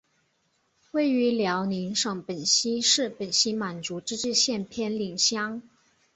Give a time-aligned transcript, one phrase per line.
[0.89, 5.61] 位于辽宁省本溪市本溪满族自治县偏岭乡。